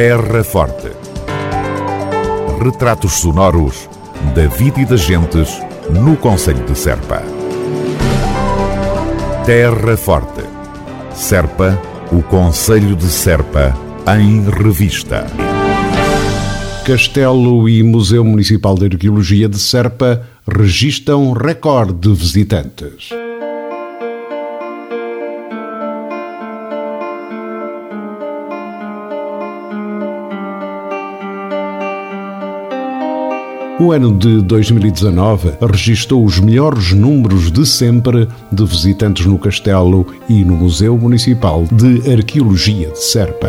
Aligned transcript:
Terra 0.00 0.44
Forte. 0.44 0.92
Retratos 2.62 3.14
sonoros 3.14 3.90
da 4.32 4.46
vida 4.46 4.82
e 4.82 4.84
das 4.84 5.00
gentes 5.00 5.60
no 5.90 6.16
Conselho 6.16 6.64
de 6.66 6.78
Serpa. 6.78 7.20
Terra 9.44 9.96
Forte. 9.96 10.44
Serpa, 11.12 11.76
o 12.12 12.22
Conselho 12.22 12.94
de 12.94 13.06
Serpa, 13.06 13.76
em 14.16 14.48
revista. 14.48 15.26
Castelo 16.86 17.68
e 17.68 17.82
Museu 17.82 18.24
Municipal 18.24 18.76
de 18.76 18.84
Arqueologia 18.84 19.48
de 19.48 19.58
Serpa 19.58 20.24
registram 20.46 21.32
recorde 21.32 21.94
de 21.94 22.14
visitantes. 22.14 23.08
O 33.80 33.92
ano 33.92 34.12
de 34.12 34.42
2019 34.42 35.52
registrou 35.60 36.24
os 36.24 36.40
melhores 36.40 36.92
números 36.92 37.48
de 37.52 37.64
sempre 37.64 38.26
de 38.50 38.64
visitantes 38.64 39.24
no 39.24 39.38
Castelo 39.38 40.04
e 40.28 40.44
no 40.44 40.56
Museu 40.56 40.98
Municipal 40.98 41.64
de 41.70 42.10
Arqueologia 42.12 42.90
de 42.90 42.98
Serpa. 42.98 43.48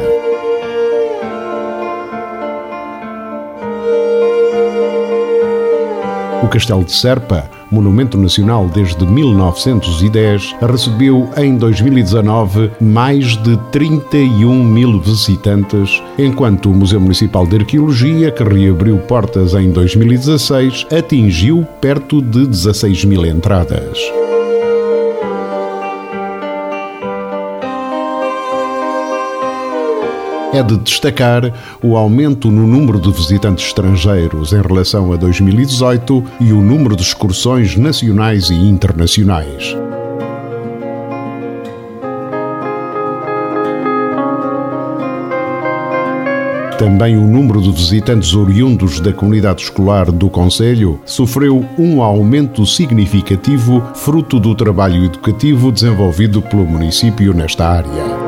O 6.44 6.48
Castelo 6.48 6.84
de 6.84 6.92
Serpa, 6.92 7.50
monumento 7.72 8.18
nacional 8.18 8.68
desde 8.68 9.06
1910, 9.06 10.56
recebeu 10.62 11.30
em 11.38 11.58
2019 11.58 12.72
mais 12.80 13.38
de 13.38 13.58
31 13.72 14.64
mil 14.64 15.00
visitantes, 15.00 16.02
enquanto 16.18 16.70
o 16.70 16.74
Museu 16.74 17.00
Municipal 17.00 17.46
de 17.46 17.58
Arqueologia, 17.58 18.32
que 18.32 18.44
reabriu 18.44 18.98
portas 19.00 19.54
em 19.54 19.72
2016, 19.72 20.88
atingiu 20.92 21.68
perto 21.82 22.22
de 22.22 22.46
16 22.46 23.06
mil 23.06 23.26
entradas. 23.26 24.00
É 30.52 30.64
de 30.64 30.78
destacar 30.78 31.54
o 31.84 31.96
aumento 31.96 32.50
no 32.50 32.66
número 32.66 33.00
de 33.00 33.12
visitantes 33.12 33.68
estrangeiros 33.68 34.52
em 34.52 34.62
relação 34.62 35.14
a 35.14 35.16
2018 35.16 36.24
e 36.42 36.52
o 36.52 36.60
número 36.60 36.96
de 36.96 37.04
excursões 37.04 37.76
nacionais 37.76 38.50
e 38.50 38.56
internacionais. 38.56 39.78
Também 46.80 47.16
o 47.16 47.28
número 47.28 47.62
de 47.62 47.72
visitantes 47.72 48.34
oriundos 48.34 49.00
da 49.00 49.14
comunidade 49.14 49.62
escolar 49.62 50.12
do 50.12 50.30
Conselho 50.30 51.00
sofreu 51.06 51.64
um 51.78 52.02
aumento 52.02 52.66
significativo, 52.66 53.84
fruto 53.94 54.40
do 54.40 54.56
trabalho 54.56 55.06
educativo 55.06 55.72
desenvolvido 55.72 56.42
pelo 56.42 56.66
município 56.66 57.34
nesta 57.34 57.68
área. 57.68 58.19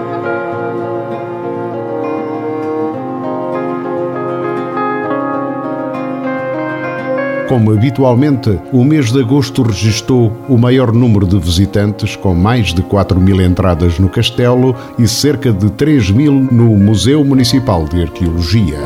Como 7.52 7.74
habitualmente, 7.74 8.58
o 8.72 8.82
mês 8.82 9.12
de 9.12 9.20
agosto 9.20 9.62
registrou 9.62 10.32
o 10.48 10.58
maior 10.58 10.94
número 10.94 11.28
de 11.28 11.38
visitantes, 11.38 12.16
com 12.16 12.34
mais 12.34 12.74
de 12.74 12.82
4 12.82 13.20
mil 13.20 13.42
entradas 13.42 14.00
no 14.00 14.08
castelo 14.08 14.74
e 14.98 15.06
cerca 15.06 15.52
de 15.52 15.70
3 15.70 16.12
mil 16.12 16.32
no 16.32 16.78
Museu 16.78 17.26
Municipal 17.26 17.84
de 17.90 18.04
Arqueologia. 18.04 18.80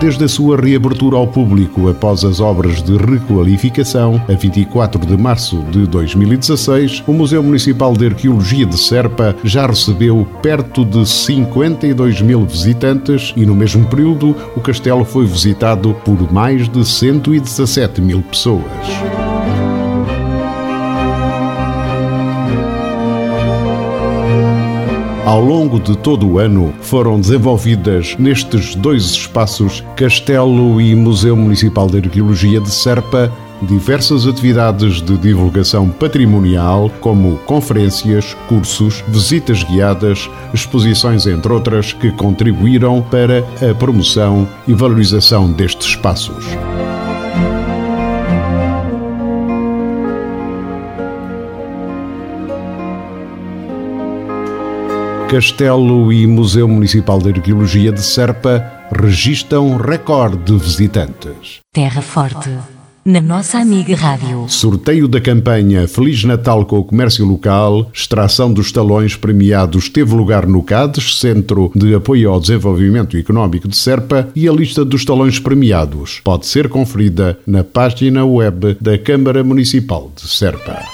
Desde 0.00 0.24
a 0.24 0.28
sua 0.28 0.60
reabertura 0.60 1.16
ao 1.16 1.26
público 1.26 1.88
após 1.88 2.22
as 2.22 2.38
obras 2.38 2.82
de 2.82 2.96
requalificação, 2.96 4.20
a 4.28 4.32
24 4.32 5.06
de 5.06 5.16
março 5.16 5.62
de 5.70 5.86
2016, 5.86 7.02
o 7.06 7.12
Museu 7.12 7.42
Municipal 7.42 7.94
de 7.94 8.06
Arqueologia 8.06 8.66
de 8.66 8.78
Serpa 8.78 9.34
já 9.42 9.66
recebeu 9.66 10.26
perto 10.42 10.84
de 10.84 11.08
52 11.08 12.20
mil 12.20 12.44
visitantes 12.44 13.32
e, 13.36 13.46
no 13.46 13.54
mesmo 13.54 13.86
período, 13.86 14.36
o 14.54 14.60
castelo 14.60 15.04
foi 15.04 15.24
visitado 15.24 15.94
por 16.04 16.30
mais 16.30 16.68
de 16.68 16.84
117 16.84 18.00
mil 18.02 18.22
pessoas. 18.22 19.25
Ao 25.26 25.40
longo 25.40 25.80
de 25.80 25.98
todo 25.98 26.24
o 26.24 26.38
ano 26.38 26.72
foram 26.80 27.20
desenvolvidas 27.20 28.14
nestes 28.16 28.76
dois 28.76 29.02
espaços, 29.06 29.82
Castelo 29.96 30.80
e 30.80 30.94
Museu 30.94 31.36
Municipal 31.36 31.88
de 31.88 31.96
Arqueologia 31.96 32.60
de 32.60 32.70
Serpa, 32.70 33.32
diversas 33.60 34.24
atividades 34.24 35.02
de 35.02 35.18
divulgação 35.18 35.90
patrimonial, 35.90 36.88
como 37.00 37.38
conferências, 37.38 38.36
cursos, 38.48 39.02
visitas 39.08 39.64
guiadas, 39.64 40.30
exposições, 40.54 41.26
entre 41.26 41.52
outras, 41.52 41.92
que 41.92 42.12
contribuíram 42.12 43.02
para 43.02 43.40
a 43.68 43.74
promoção 43.74 44.46
e 44.68 44.74
valorização 44.74 45.50
destes 45.50 45.88
espaços. 45.88 46.46
Castelo 55.28 56.12
e 56.12 56.24
Museu 56.24 56.68
Municipal 56.68 57.18
de 57.18 57.30
Arqueologia 57.30 57.90
de 57.90 58.00
Serpa 58.00 58.64
registram 58.92 59.76
recorde 59.76 60.52
de 60.52 60.56
visitantes. 60.56 61.58
Terra 61.72 62.00
Forte, 62.00 62.48
na 63.04 63.20
nossa 63.20 63.58
amiga 63.58 63.96
Rádio. 63.96 64.46
Sorteio 64.48 65.08
da 65.08 65.20
campanha 65.20 65.88
Feliz 65.88 66.22
Natal 66.22 66.64
com 66.64 66.78
o 66.78 66.84
Comércio 66.84 67.26
Local, 67.26 67.90
extração 67.92 68.52
dos 68.52 68.70
talões 68.70 69.16
premiados 69.16 69.88
teve 69.88 70.14
lugar 70.14 70.46
no 70.46 70.62
CADES, 70.62 71.18
Centro 71.18 71.72
de 71.74 71.92
Apoio 71.92 72.30
ao 72.30 72.40
Desenvolvimento 72.40 73.16
Económico 73.16 73.66
de 73.66 73.76
Serpa, 73.76 74.28
e 74.32 74.48
a 74.48 74.52
lista 74.52 74.84
dos 74.84 75.04
talões 75.04 75.40
premiados 75.40 76.20
pode 76.22 76.46
ser 76.46 76.68
conferida 76.68 77.36
na 77.44 77.64
página 77.64 78.24
web 78.24 78.76
da 78.80 78.96
Câmara 78.96 79.42
Municipal 79.42 80.12
de 80.14 80.28
Serpa. 80.28 80.84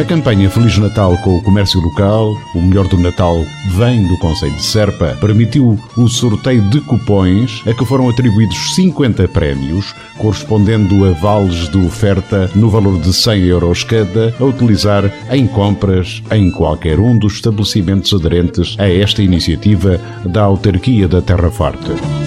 A 0.00 0.04
campanha 0.04 0.48
Feliz 0.48 0.78
Natal 0.78 1.14
com 1.18 1.36
o 1.36 1.42
comércio 1.42 1.78
local, 1.78 2.34
o 2.54 2.62
melhor 2.62 2.88
do 2.88 2.96
Natal 2.96 3.44
vem 3.76 4.02
do 4.08 4.16
Conselho 4.16 4.56
de 4.56 4.62
Serpa, 4.62 5.14
permitiu 5.20 5.78
o 5.94 6.08
sorteio 6.08 6.62
de 6.70 6.80
cupões 6.80 7.62
a 7.66 7.74
que 7.74 7.84
foram 7.84 8.08
atribuídos 8.08 8.74
50 8.76 9.28
prémios, 9.28 9.94
correspondendo 10.16 11.04
a 11.04 11.10
vales 11.10 11.68
de 11.68 11.76
oferta 11.76 12.50
no 12.54 12.70
valor 12.70 12.98
de 12.98 13.12
100 13.12 13.42
euros 13.42 13.84
cada, 13.84 14.34
a 14.40 14.44
utilizar 14.44 15.04
em 15.30 15.46
compras 15.46 16.22
em 16.30 16.50
qualquer 16.50 16.98
um 16.98 17.18
dos 17.18 17.34
estabelecimentos 17.34 18.14
aderentes 18.14 18.76
a 18.78 18.88
esta 18.88 19.22
iniciativa 19.22 20.00
da 20.24 20.44
autarquia 20.44 21.06
da 21.06 21.20
Terra 21.20 21.50
Forte. 21.50 22.19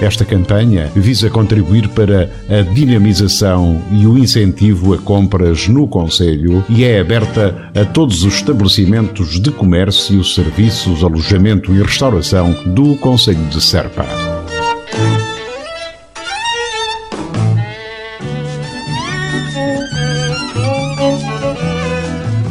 Esta 0.00 0.24
campanha 0.24 0.90
visa 0.94 1.28
contribuir 1.28 1.88
para 1.88 2.30
a 2.48 2.62
dinamização 2.62 3.82
e 3.90 4.06
o 4.06 4.16
incentivo 4.16 4.94
a 4.94 4.98
compras 4.98 5.66
no 5.66 5.88
Conselho 5.88 6.64
e 6.68 6.84
é 6.84 7.00
aberta 7.00 7.70
a 7.74 7.84
todos 7.84 8.22
os 8.22 8.34
estabelecimentos 8.34 9.40
de 9.40 9.50
comércio, 9.50 10.22
serviços, 10.22 11.02
alojamento 11.02 11.74
e 11.74 11.82
restauração 11.82 12.52
do 12.66 12.96
Conselho 12.96 13.44
de 13.46 13.60
Serpa. 13.60 14.27